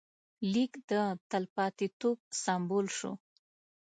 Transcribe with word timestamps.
لیک 0.51 0.71
د 0.91 0.91
تلپاتېتوب 1.29 2.17
سمبول 2.43 2.87
شو. 2.97 3.11